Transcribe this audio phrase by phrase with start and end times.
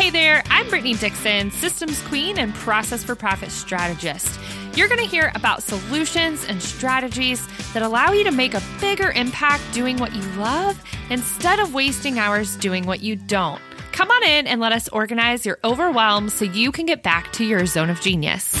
[0.00, 4.40] Hey there, I'm Brittany Dixon, Systems Queen and Process for Profit Strategist.
[4.74, 9.10] You're going to hear about solutions and strategies that allow you to make a bigger
[9.10, 13.60] impact doing what you love instead of wasting hours doing what you don't.
[13.92, 17.44] Come on in and let us organize your overwhelm so you can get back to
[17.44, 18.54] your zone of genius.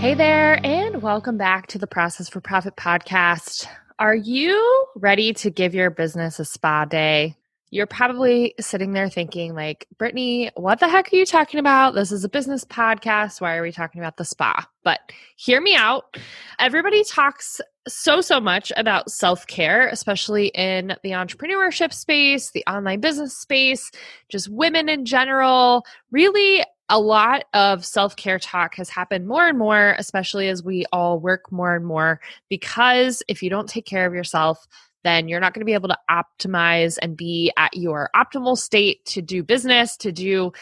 [0.00, 3.66] Hey there, and welcome back to the Process for Profit podcast.
[3.98, 7.36] Are you ready to give your business a spa day?
[7.70, 11.94] You're probably sitting there thinking like brittany what the heck are you talking about?
[11.94, 13.40] This is a business podcast.
[13.40, 14.68] Why are we talking about the spa?
[14.82, 15.00] But
[15.36, 16.16] hear me out.
[16.58, 23.34] Everybody talks so so much about self-care especially in the entrepreneurship space the online business
[23.34, 23.90] space
[24.28, 25.84] just women in general.
[26.10, 30.84] Really a lot of self care talk has happened more and more, especially as we
[30.92, 32.20] all work more and more.
[32.48, 34.66] Because if you don't take care of yourself,
[35.04, 39.04] then you're not going to be able to optimize and be at your optimal state
[39.06, 40.52] to do business, to do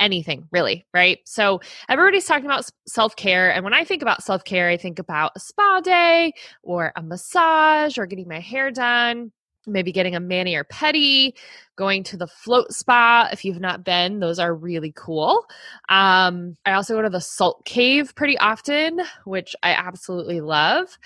[0.00, 1.18] anything really, right?
[1.24, 3.52] So everybody's talking about self care.
[3.52, 7.02] And when I think about self care, I think about a spa day or a
[7.02, 9.32] massage or getting my hair done.
[9.66, 11.32] Maybe getting a mani or pedi,
[11.76, 13.30] going to the float spa.
[13.32, 15.46] If you've not been, those are really cool.
[15.88, 20.98] Um, I also go to the salt cave pretty often, which I absolutely love.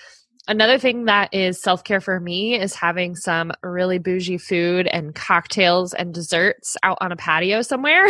[0.49, 5.13] Another thing that is self care for me is having some really bougie food and
[5.13, 8.07] cocktails and desserts out on a patio somewhere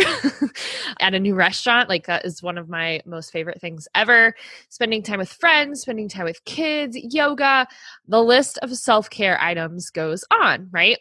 [1.00, 1.90] at a new restaurant.
[1.90, 4.34] Like, that is one of my most favorite things ever.
[4.70, 7.68] Spending time with friends, spending time with kids, yoga.
[8.08, 10.96] The list of self care items goes on, right?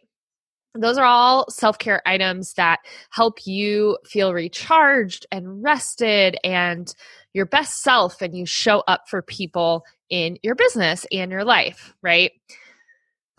[0.75, 2.79] Those are all self care items that
[3.11, 6.93] help you feel recharged and rested and
[7.31, 11.93] your best self, and you show up for people in your business and your life,
[12.01, 12.31] right?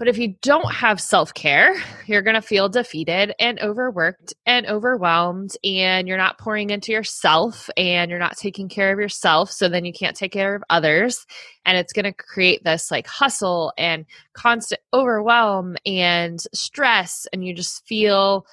[0.01, 1.75] But if you don't have self care,
[2.07, 7.69] you're going to feel defeated and overworked and overwhelmed, and you're not pouring into yourself
[7.77, 9.51] and you're not taking care of yourself.
[9.53, 11.27] So then you can't take care of others.
[11.67, 17.27] And it's going to create this like hustle and constant overwhelm and stress.
[17.35, 18.47] And you just feel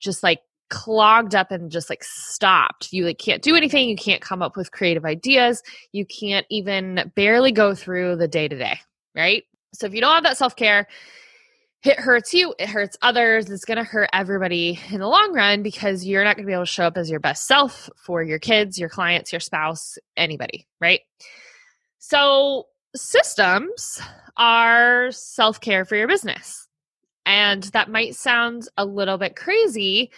[0.00, 2.92] just like clogged up and just like stopped.
[2.92, 7.12] You like can't do anything, you can't come up with creative ideas, you can't even
[7.14, 8.80] barely go through the day to day,
[9.14, 9.44] right?
[9.74, 10.88] So if you don't have that self-care,
[11.82, 15.62] it hurts you, it hurts others, it's going to hurt everybody in the long run
[15.62, 18.22] because you're not going to be able to show up as your best self for
[18.22, 21.00] your kids, your clients, your spouse, anybody, right?
[21.98, 24.00] So systems
[24.36, 26.66] are self-care for your business.
[27.26, 30.10] And that might sound a little bit crazy,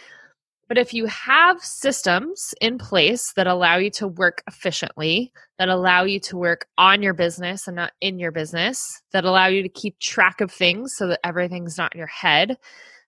[0.72, 6.04] but if you have systems in place that allow you to work efficiently, that allow
[6.04, 9.68] you to work on your business and not in your business, that allow you to
[9.68, 12.56] keep track of things so that everything's not in your head,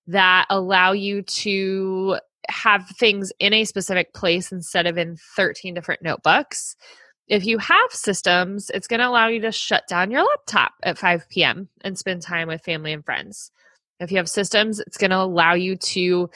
[0.06, 2.18] that allow you to
[2.50, 6.76] have things in a specific place instead of in 13 different notebooks.
[7.28, 10.98] If you have systems, it's going to allow you to shut down your laptop at
[10.98, 11.70] 5 p.m.
[11.80, 13.50] and spend time with family and friends.
[14.00, 16.28] If you have systems, it's going to allow you to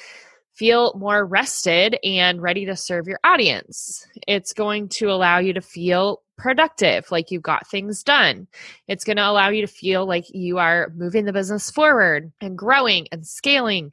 [0.58, 4.04] feel more rested and ready to serve your audience.
[4.26, 8.48] It's going to allow you to feel productive, like you've got things done.
[8.88, 12.58] It's going to allow you to feel like you are moving the business forward and
[12.58, 13.92] growing and scaling.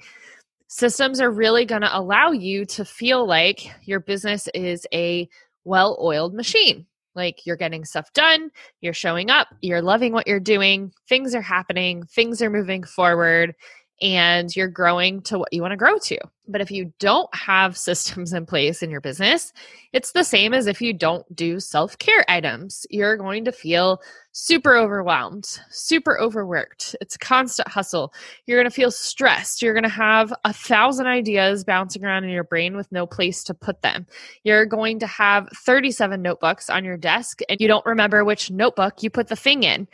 [0.67, 5.29] Systems are really going to allow you to feel like your business is a
[5.65, 6.87] well oiled machine.
[7.13, 8.49] Like you're getting stuff done,
[8.81, 13.55] you're showing up, you're loving what you're doing, things are happening, things are moving forward,
[14.01, 16.17] and you're growing to what you want to grow to.
[16.47, 19.53] But if you don't have systems in place in your business,
[19.93, 22.85] it's the same as if you don't do self care items.
[22.89, 24.01] You're going to feel
[24.33, 26.93] super overwhelmed, super overworked.
[26.99, 28.13] It's a constant hustle.
[28.45, 29.61] You're going to feel stressed.
[29.61, 33.45] You're going to have a thousand ideas bouncing around in your brain with no place
[33.45, 34.05] to put them.
[34.43, 39.01] You're going to have 37 notebooks on your desk and you don't remember which notebook
[39.01, 39.87] you put the thing in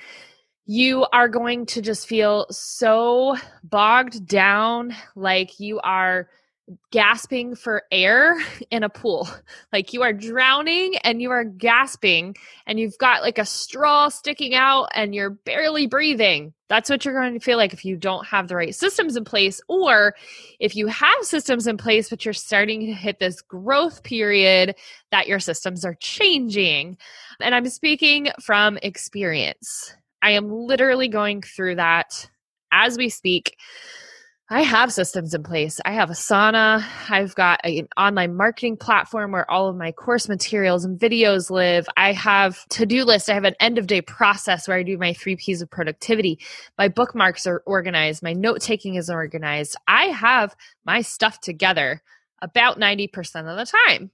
[0.72, 6.30] you are going to just feel so bogged down, like you are
[6.92, 8.42] gasping for air
[8.72, 9.28] in a pool.
[9.74, 14.56] Like you are drowning and you are gasping and you've got like a straw sticking
[14.56, 16.54] out and you're barely breathing.
[16.70, 19.26] That's what you're going to feel like if you don't have the right systems in
[19.26, 20.16] place or
[20.62, 24.76] if you have systems in place but you're starting to hit this growth period
[25.12, 26.98] that your systems are changing.
[27.42, 29.96] And I'm speaking from experience.
[30.22, 32.30] I am literally going through that
[32.72, 33.58] as we speak,
[34.50, 35.80] I have systems in place.
[35.86, 36.84] I have Asana.
[37.10, 41.88] I've got an online marketing platform where all of my course materials and videos live.
[41.96, 43.30] I have to-do list.
[43.30, 46.38] I have an end of day process where I do my three P's of productivity.
[46.78, 48.24] My bookmarks are organized.
[48.24, 49.78] My note taking is organized.
[49.88, 50.54] I have
[50.84, 52.02] my stuff together
[52.42, 53.10] about 90%
[53.50, 54.12] of the time.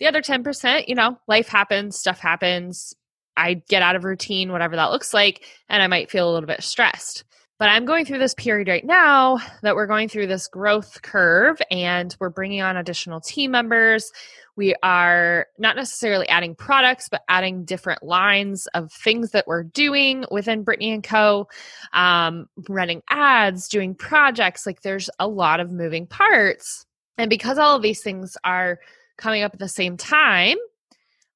[0.00, 2.96] The other 10%, you know, life happens, stuff happens.
[3.38, 6.46] I get out of routine, whatever that looks like, and I might feel a little
[6.46, 7.24] bit stressed.
[7.58, 11.60] But I'm going through this period right now that we're going through this growth curve
[11.72, 14.12] and we're bringing on additional team members.
[14.54, 20.24] We are not necessarily adding products, but adding different lines of things that we're doing
[20.30, 21.48] within Brittany and Co.
[21.92, 24.64] Um, running ads, doing projects.
[24.64, 26.86] Like there's a lot of moving parts.
[27.16, 28.78] And because all of these things are
[29.16, 30.58] coming up at the same time,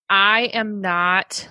[0.09, 1.49] I am not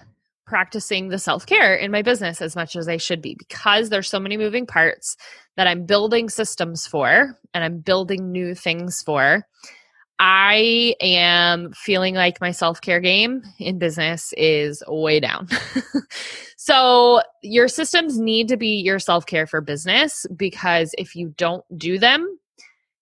[0.52, 4.10] practicing the self care in my business as much as I should be because there's
[4.10, 5.16] so many moving parts
[5.56, 9.48] that I'm building systems for and I'm building new things for.
[10.20, 15.48] I am feeling like my self care game in business is way down.
[16.58, 21.64] so, your systems need to be your self care for business because if you don't
[21.78, 22.28] do them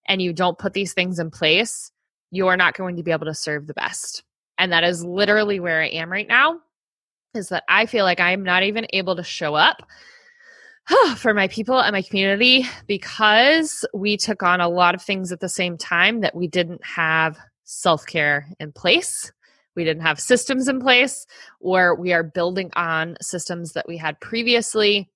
[0.07, 1.92] and you don't put these things in place,
[2.30, 4.22] you are not going to be able to serve the best.
[4.60, 6.60] And that is literally where I am right now
[7.34, 9.88] is that I feel like I'm not even able to show up
[11.18, 15.40] for my people and my community because we took on a lot of things at
[15.40, 19.31] the same time that we didn't have self care in place.
[19.76, 21.26] We didn't have systems in place,
[21.62, 25.10] or we are building on systems that we had previously.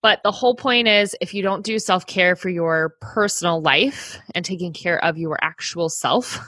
[0.00, 4.18] But the whole point is if you don't do self care for your personal life
[4.34, 6.40] and taking care of your actual self,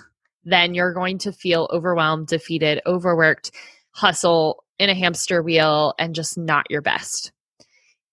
[0.45, 3.51] then you're going to feel overwhelmed, defeated, overworked,
[3.91, 7.33] hustle, in a hamster wheel and just not your best.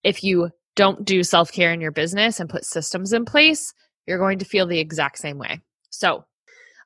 [0.04, 3.74] If you don't do self care in your business and put systems in place,
[4.08, 5.62] you're going to feel the exact same way.
[5.90, 6.26] So,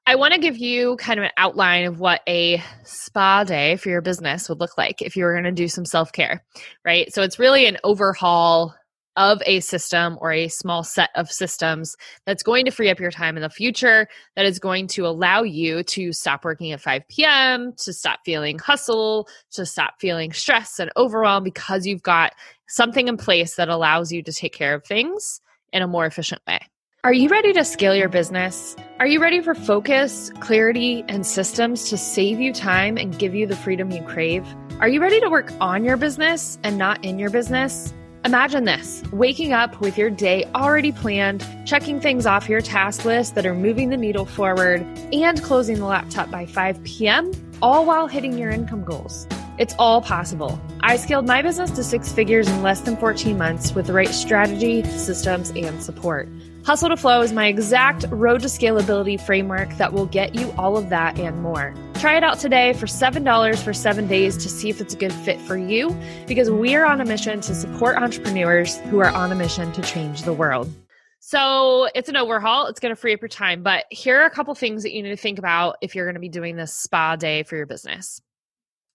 [0.07, 3.89] I want to give you kind of an outline of what a spa day for
[3.89, 6.43] your business would look like if you were going to do some self care,
[6.83, 7.13] right?
[7.13, 8.75] So, it's really an overhaul
[9.17, 11.95] of a system or a small set of systems
[12.25, 15.43] that's going to free up your time in the future, that is going to allow
[15.43, 20.79] you to stop working at 5 p.m., to stop feeling hustle, to stop feeling stress
[20.79, 22.33] and overwhelmed because you've got
[22.67, 25.41] something in place that allows you to take care of things
[25.71, 26.59] in a more efficient way.
[27.03, 28.75] Are you ready to scale your business?
[28.99, 33.45] Are you ready for focus, clarity, and systems to save you time and give you
[33.45, 34.43] the freedom you crave?
[34.79, 37.93] Are you ready to work on your business and not in your business?
[38.25, 43.35] Imagine this waking up with your day already planned, checking things off your task list
[43.35, 44.81] that are moving the needle forward,
[45.13, 47.31] and closing the laptop by 5 p.m.,
[47.61, 49.27] all while hitting your income goals.
[49.59, 50.59] It's all possible.
[50.81, 54.09] I scaled my business to six figures in less than 14 months with the right
[54.09, 56.27] strategy, systems, and support.
[56.65, 60.77] Hustle to Flow is my exact road to scalability framework that will get you all
[60.77, 61.75] of that and more.
[61.99, 65.13] Try it out today for $7 for seven days to see if it's a good
[65.13, 65.97] fit for you
[66.27, 69.81] because we are on a mission to support entrepreneurs who are on a mission to
[69.81, 70.71] change the world.
[71.19, 72.67] So it's an overhaul.
[72.67, 73.63] It's going to free up your time.
[73.63, 76.15] But here are a couple things that you need to think about if you're going
[76.15, 78.21] to be doing this spa day for your business.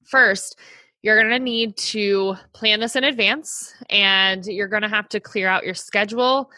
[0.05, 0.58] First,
[1.02, 5.20] you're going to need to plan this in advance and you're going to have to
[5.20, 6.50] clear out your schedule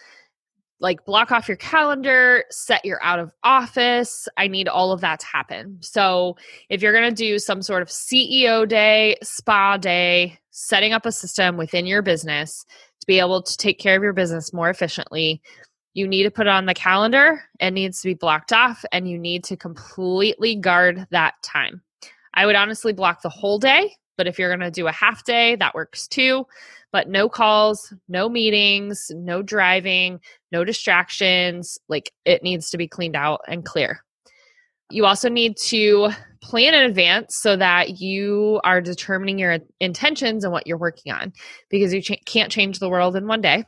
[0.82, 4.28] like block off your calendar, set your out of office.
[4.36, 5.78] I need all of that to happen.
[5.80, 6.36] So,
[6.68, 11.12] if you're going to do some sort of CEO day, spa day, setting up a
[11.12, 12.66] system within your business
[13.00, 15.40] to be able to take care of your business more efficiently,
[15.94, 17.42] you need to put it on the calendar.
[17.60, 21.82] It needs to be blocked off and you need to completely guard that time.
[22.34, 25.24] I would honestly block the whole day, but if you're going to do a half
[25.24, 26.46] day, that works too
[26.92, 30.20] but no calls, no meetings, no driving,
[30.52, 31.78] no distractions.
[31.88, 34.04] Like it needs to be cleaned out and clear.
[34.90, 36.10] You also need to
[36.42, 41.32] plan in advance so that you are determining your intentions and what you're working on
[41.70, 43.64] because you ch- can't change the world in one day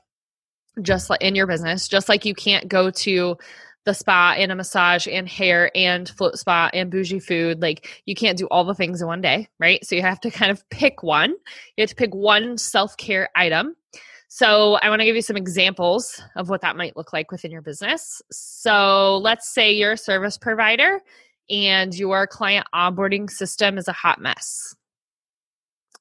[0.82, 3.36] just like in your business just like you can't go to
[3.84, 7.60] the spa and a massage and hair and float spa and bougie food.
[7.60, 9.84] Like you can't do all the things in one day, right?
[9.84, 11.30] So you have to kind of pick one.
[11.76, 13.76] You have to pick one self care item.
[14.28, 17.52] So I want to give you some examples of what that might look like within
[17.52, 18.20] your business.
[18.32, 21.00] So let's say you're a service provider
[21.50, 24.74] and your client onboarding system is a hot mess.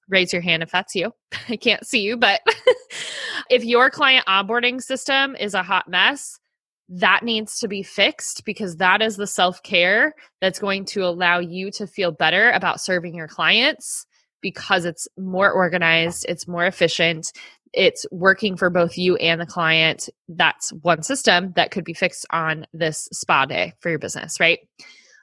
[0.10, 1.13] Raise your hand if that's you.
[1.50, 2.42] I can't see you, but
[3.50, 6.40] if your client onboarding system is a hot mess,
[6.90, 11.40] that needs to be fixed because that is the self care that's going to allow
[11.40, 14.06] you to feel better about serving your clients
[14.42, 17.32] because it's more organized, it's more efficient,
[17.74, 22.25] it's working for both you and the client, that's one system that could be fixed
[22.30, 24.60] on this spa day for your business, right?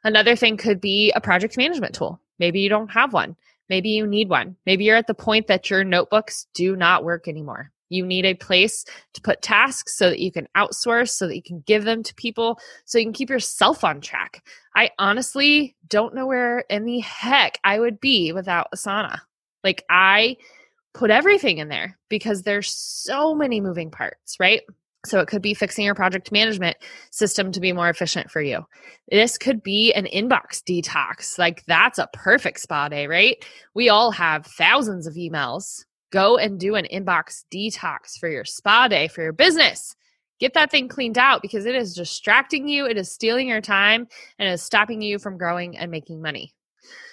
[0.02, 2.20] Another thing could be a project management tool.
[2.38, 3.36] Maybe you don't have one.
[3.68, 4.56] Maybe you need one.
[4.66, 7.70] Maybe you're at the point that your notebooks do not work anymore.
[7.90, 11.42] You need a place to put tasks so that you can outsource, so that you
[11.42, 14.42] can give them to people, so you can keep yourself on track.
[14.74, 19.18] I honestly don't know where in the heck I would be without Asana.
[19.62, 20.36] Like, I
[20.94, 24.62] put everything in there because there's so many moving parts, right?
[25.06, 26.76] So it could be fixing your project management
[27.10, 28.66] system to be more efficient for you.
[29.10, 31.38] This could be an inbox detox.
[31.38, 33.44] Like that's a perfect spa day, eh, right?
[33.74, 35.84] We all have thousands of emails.
[36.10, 39.94] Go and do an inbox detox for your spa day for your business.
[40.40, 44.08] Get that thing cleaned out because it is distracting you, it is stealing your time,
[44.38, 46.54] and it is stopping you from growing and making money.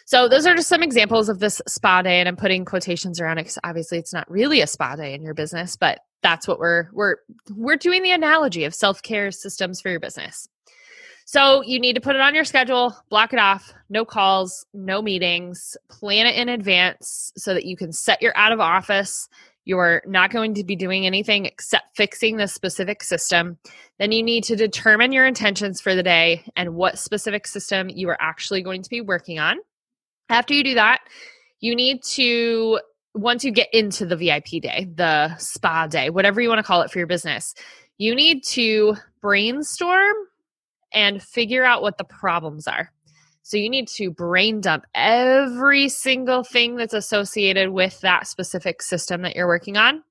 [0.06, 3.39] So those are just some examples of this spa day, and I'm putting quotations around
[3.39, 6.60] it because obviously it's not really a spa day in your business, but that's what
[6.60, 7.18] we're we're
[7.54, 10.48] we're doing the analogy of self-care systems for your business.
[11.27, 15.01] So you need to put it on your schedule, block it off, no calls, no
[15.01, 19.27] meetings, plan it in advance so that you can set your out of office.
[19.65, 23.57] You're not going to be doing anything except fixing the specific system.
[24.00, 28.07] Then you need to determine your intentions for the day and what specific system you
[28.07, 29.57] are actually going to be working on.
[30.29, 31.01] After you do that,
[31.60, 32.79] you need to
[33.15, 36.84] once you get into the VIP day, the spa day, whatever you want to call
[36.84, 37.53] it for your business,
[37.98, 40.15] you need to brainstorm
[40.94, 42.91] and figure out what the problems are.
[43.44, 49.22] So you need to brain dump every single thing that's associated with that specific system
[49.22, 50.03] that you're working on.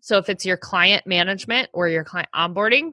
[0.00, 2.92] So if it's your client management or your client onboarding,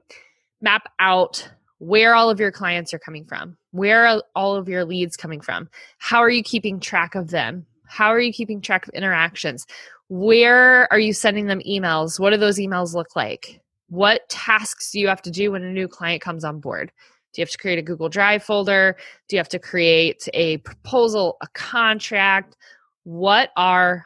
[0.61, 1.47] map out
[1.77, 3.57] where all of your clients are coming from.
[3.69, 5.69] Where are all of your leads coming from?
[5.99, 7.65] How are you keeping track of them?
[7.87, 9.65] How are you keeping track of interactions?
[10.09, 12.19] Where are you sending them emails?
[12.19, 13.61] What do those emails look like?
[13.89, 16.91] What tasks do you have to do when a new client comes on board?
[17.33, 18.95] Do you have to create a Google Drive folder?
[19.27, 22.55] Do you have to create a proposal, a contract?
[23.03, 24.05] What are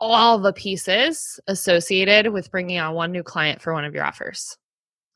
[0.00, 4.56] all the pieces associated with bringing on one new client for one of your offers?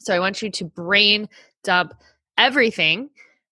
[0.01, 1.29] So I want you to brain
[1.63, 1.95] dump
[2.37, 3.11] everything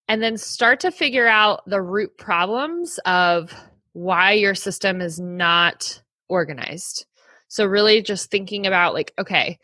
[0.09, 3.55] and then start to figure out the root problems of
[3.93, 7.07] why your system is not organized.
[7.47, 9.59] So, really just thinking about, like, okay,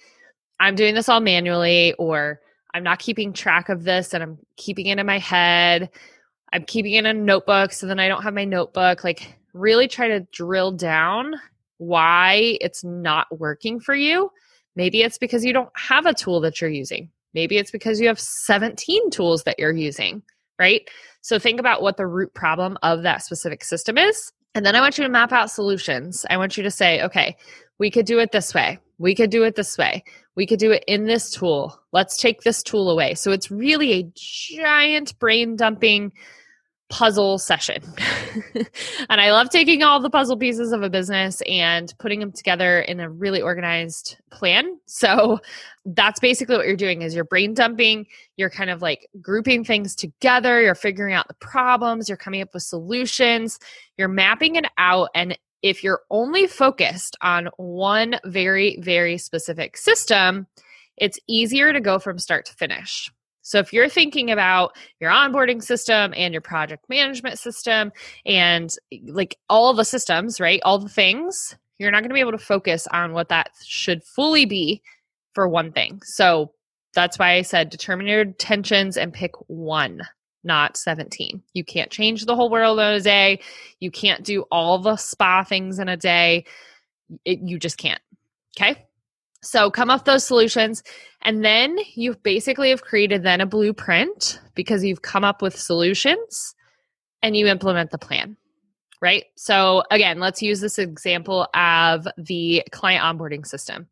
[0.58, 2.40] I'm doing this all manually, or
[2.76, 5.88] I'm not keeping track of this and I'm keeping it in my head.
[6.52, 9.02] I'm keeping it in a notebook, so then I don't have my notebook.
[9.02, 11.36] Like, really try to drill down
[11.78, 14.30] why it's not working for you.
[14.74, 17.10] Maybe it's because you don't have a tool that you're using.
[17.32, 20.22] Maybe it's because you have 17 tools that you're using,
[20.58, 20.86] right?
[21.22, 24.32] So think about what the root problem of that specific system is.
[24.54, 26.26] And then I want you to map out solutions.
[26.28, 27.38] I want you to say, okay,
[27.78, 28.78] we could do it this way.
[28.98, 30.04] We could do it this way.
[30.36, 31.80] We could do it in this tool.
[31.92, 33.14] Let's take this tool away.
[33.14, 36.12] So it's really a giant brain dumping
[36.88, 37.82] puzzle session.
[38.54, 42.80] and I love taking all the puzzle pieces of a business and putting them together
[42.80, 44.78] in a really organized plan.
[44.86, 45.40] So
[45.84, 49.96] that's basically what you're doing is you're brain dumping, you're kind of like grouping things
[49.96, 53.58] together, you're figuring out the problems, you're coming up with solutions,
[53.96, 60.46] you're mapping it out and if you're only focused on one very very specific system,
[60.96, 63.10] it's easier to go from start to finish.
[63.42, 67.92] So if you're thinking about your onboarding system and your project management system
[68.24, 68.74] and
[69.06, 70.60] like all the systems, right?
[70.64, 74.02] All the things, you're not going to be able to focus on what that should
[74.02, 74.82] fully be
[75.32, 76.00] for one thing.
[76.02, 76.50] So
[76.92, 80.00] that's why I said determine your intentions and pick one,
[80.46, 81.42] not 17.
[81.52, 83.40] You can't change the whole world in a day.
[83.80, 86.46] You can't do all the spa things in a day.
[87.24, 88.00] It, you just can't.
[88.58, 88.86] Okay.
[89.42, 90.82] So come up those solutions.
[91.22, 96.54] And then you basically have created then a blueprint because you've come up with solutions
[97.22, 98.36] and you implement the plan.
[99.02, 99.24] Right.
[99.36, 103.88] So again, let's use this example of the client onboarding system.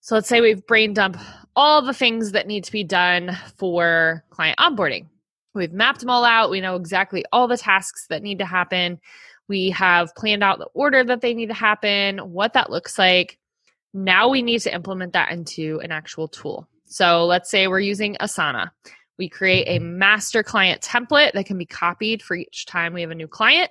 [0.00, 1.16] So let's say we've brain dump
[1.54, 5.06] all the things that need to be done for client onboarding.
[5.54, 6.50] We've mapped them all out.
[6.50, 9.00] We know exactly all the tasks that need to happen.
[9.48, 13.38] We have planned out the order that they need to happen, what that looks like.
[13.92, 16.68] Now we need to implement that into an actual tool.
[16.86, 18.70] So let's say we're using Asana.
[19.18, 23.10] We create a master client template that can be copied for each time we have
[23.10, 23.70] a new client.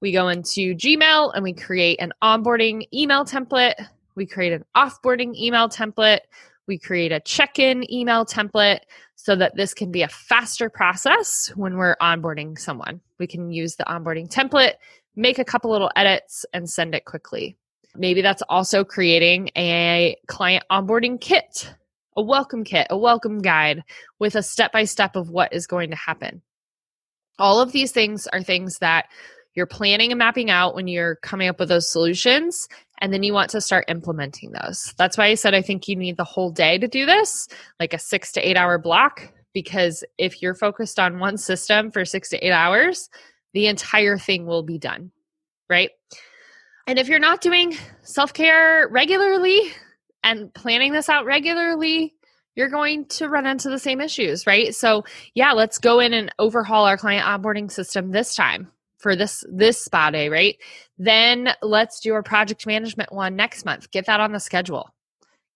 [0.00, 3.74] We go into Gmail and we create an onboarding email template.
[4.14, 6.20] We create an offboarding email template.
[6.66, 8.80] We create a check in email template
[9.16, 13.00] so that this can be a faster process when we're onboarding someone.
[13.18, 14.74] We can use the onboarding template,
[15.14, 17.56] make a couple little edits, and send it quickly.
[17.96, 21.72] Maybe that's also creating a client onboarding kit,
[22.16, 23.82] a welcome kit, a welcome guide
[24.18, 26.42] with a step by step of what is going to happen.
[27.38, 29.06] All of these things are things that
[29.54, 32.68] you're planning and mapping out when you're coming up with those solutions
[32.98, 34.94] and then you want to start implementing those.
[34.98, 37.94] That's why I said I think you need the whole day to do this, like
[37.94, 42.28] a 6 to 8 hour block because if you're focused on one system for 6
[42.30, 43.08] to 8 hours,
[43.52, 45.12] the entire thing will be done,
[45.70, 45.90] right?
[46.86, 49.60] And if you're not doing self-care regularly
[50.24, 52.14] and planning this out regularly,
[52.56, 54.74] you're going to run into the same issues, right?
[54.74, 58.70] So, yeah, let's go in and overhaul our client onboarding system this time
[59.04, 60.56] for this this spa day, right?
[60.96, 63.90] Then let's do our project management one next month.
[63.90, 64.88] Get that on the schedule.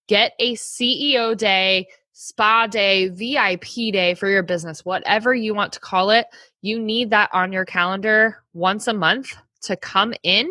[0.06, 5.80] Get a CEO day, spa day, VIP day for your business, whatever you want to
[5.80, 6.26] call it.
[6.60, 10.46] You need that on your calendar once a month to come in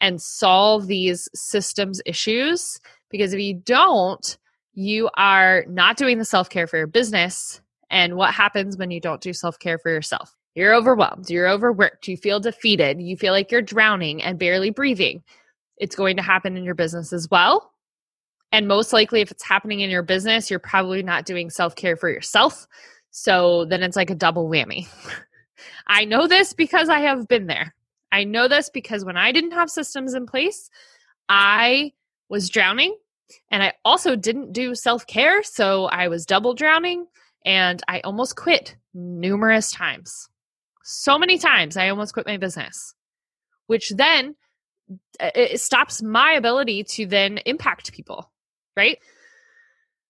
[0.00, 2.78] and solve these systems issues
[3.10, 4.38] because if you don't,
[4.74, 9.20] you are not doing the self-care for your business and what happens when you don't
[9.20, 10.37] do self-care for yourself?
[10.58, 15.22] You're overwhelmed, you're overworked, you feel defeated, you feel like you're drowning and barely breathing.
[15.76, 17.70] It's going to happen in your business as well.
[18.50, 21.94] And most likely, if it's happening in your business, you're probably not doing self care
[21.94, 22.66] for yourself.
[23.12, 24.88] So then it's like a double whammy.
[25.86, 27.72] I know this because I have been there.
[28.10, 30.70] I know this because when I didn't have systems in place,
[31.28, 31.92] I
[32.28, 32.96] was drowning
[33.52, 35.44] and I also didn't do self care.
[35.44, 37.06] So I was double drowning
[37.44, 40.28] and I almost quit numerous times
[40.90, 42.94] so many times I almost quit my business,
[43.66, 44.34] which then
[45.20, 48.32] uh, it stops my ability to then impact people,
[48.74, 48.98] right?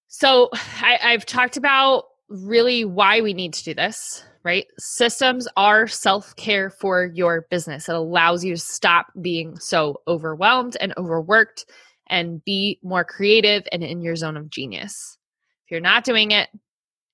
[0.06, 4.66] So I, I've talked about really why we need to do this, right?
[4.78, 7.88] Systems are self care for your business.
[7.88, 11.64] It allows you to stop being so overwhelmed and overworked
[12.08, 15.18] and be more creative and in your zone of genius.
[15.66, 16.48] If you're not doing it,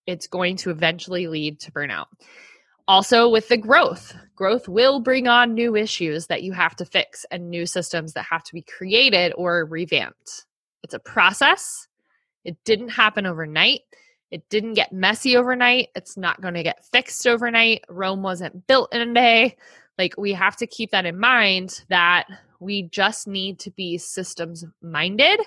[0.06, 2.08] it's going to eventually lead to burnout
[2.86, 7.24] also with the growth growth will bring on new issues that you have to fix
[7.30, 10.46] and new systems that have to be created or revamped.
[10.82, 11.86] It's a process.
[12.44, 13.80] It didn't happen overnight.
[14.30, 15.88] It didn't get messy overnight.
[15.94, 17.84] It's not going to get fixed overnight.
[17.88, 19.56] Rome wasn't built in a day.
[19.96, 22.26] Like we have to keep that in mind that
[22.58, 25.40] we just need to be systems minded.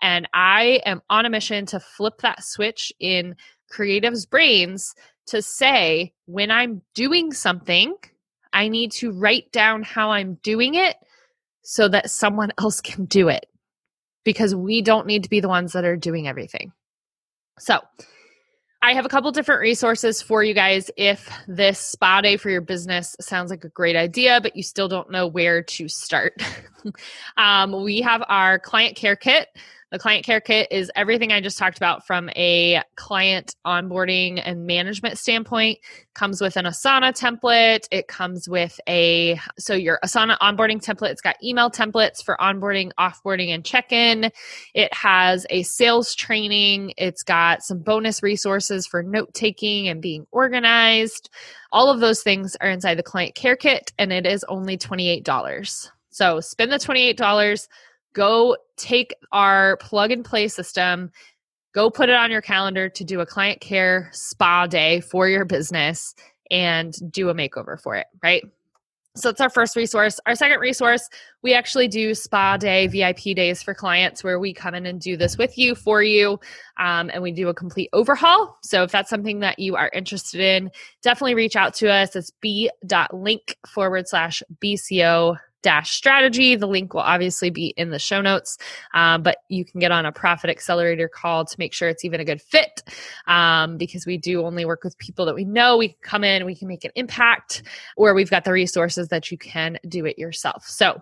[0.00, 3.36] And i am on a mission to flip that switch in
[3.70, 4.94] creatives brains
[5.26, 7.94] to say when I'm doing something,
[8.52, 10.96] I need to write down how I'm doing it
[11.62, 13.46] so that someone else can do it
[14.24, 16.72] because we don't need to be the ones that are doing everything.
[17.58, 17.80] So,
[18.84, 22.60] I have a couple different resources for you guys if this spa day for your
[22.60, 26.42] business sounds like a great idea, but you still don't know where to start.
[27.36, 29.48] um, we have our client care kit.
[29.92, 34.66] The client care kit is everything I just talked about from a client onboarding and
[34.66, 35.80] management standpoint.
[36.14, 37.88] Comes with an Asana template.
[37.90, 41.10] It comes with a so your Asana onboarding template.
[41.10, 44.30] It's got email templates for onboarding, offboarding, and check-in.
[44.72, 46.94] It has a sales training.
[46.96, 51.28] It's got some bonus resources for note taking and being organized.
[51.70, 55.90] All of those things are inside the client care kit, and it is only $28.
[56.08, 57.68] So spend the $28
[58.12, 61.10] go take our plug and play system,
[61.72, 65.44] go put it on your calendar to do a client care spa day for your
[65.44, 66.14] business
[66.50, 68.44] and do a makeover for it, right?
[69.14, 70.18] So it's our first resource.
[70.24, 71.06] Our second resource,
[71.42, 75.18] we actually do spa day, VIP days for clients where we come in and do
[75.18, 76.40] this with you, for you,
[76.78, 78.56] um, and we do a complete overhaul.
[78.62, 80.70] So if that's something that you are interested in,
[81.02, 82.16] definitely reach out to us.
[82.16, 86.56] It's b.link forward slash BCO dash strategy.
[86.56, 88.58] The link will obviously be in the show notes,
[88.94, 92.20] um, but you can get on a profit accelerator call to make sure it's even
[92.20, 92.82] a good fit
[93.26, 95.76] um, because we do only work with people that we know.
[95.76, 97.62] We can come in, we can make an impact,
[97.96, 100.64] or we've got the resources that you can do it yourself.
[100.66, 101.00] So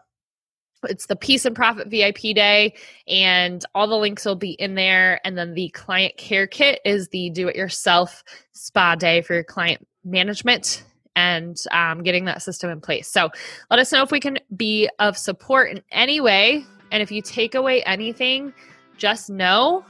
[0.85, 2.75] it's the Peace and Profit VIP day,
[3.07, 5.21] and all the links will be in there.
[5.25, 9.45] And then the client care kit is the do it yourself spa day for your
[9.45, 10.85] client management
[11.21, 13.07] and um, getting that system in place.
[13.09, 13.31] So
[13.71, 16.65] let us know if we can be of support in any way.
[16.91, 18.53] And if you take away anything,
[18.97, 19.85] just know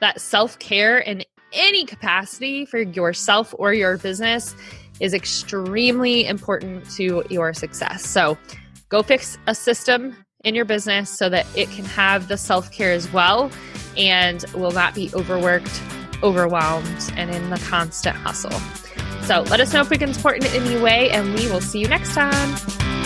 [0.00, 4.54] that self care in any capacity for yourself or your business
[5.00, 8.06] is extremely important to your success.
[8.06, 8.38] So
[8.88, 12.92] go fix a system in your business so that it can have the self care
[12.92, 13.50] as well
[13.96, 15.82] and will not be overworked,
[16.22, 18.87] overwhelmed, and in the constant hustle.
[19.28, 21.80] So let us know if we can support in any way, and we will see
[21.80, 22.97] you next time.